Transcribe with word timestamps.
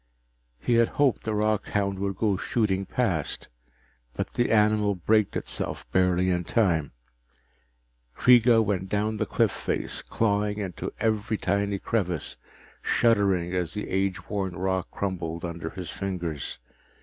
He 0.59 0.77
had 0.77 0.87
hoped 0.97 1.21
the 1.25 1.35
rockhound 1.35 1.99
would 1.99 2.15
go 2.15 2.35
shooting 2.35 2.87
past, 2.87 3.49
but 4.13 4.33
the 4.33 4.49
animal 4.51 4.95
braked 4.95 5.37
itself 5.37 5.85
barely 5.91 6.31
in 6.31 6.43
time. 6.43 6.91
Kreega 8.15 8.63
went 8.65 8.89
down 8.89 9.17
the 9.17 9.27
cliff 9.27 9.51
face, 9.51 10.01
clawing 10.01 10.57
into 10.57 10.91
every 10.99 11.37
tiny 11.37 11.77
crevice, 11.77 12.35
shuddering 12.81 13.53
as 13.53 13.75
the 13.75 13.91
age 13.91 14.27
worn 14.27 14.55
rock 14.55 14.89
crumbled 14.89 15.45
under 15.45 15.69
his 15.69 15.91
fingers. 15.91 16.57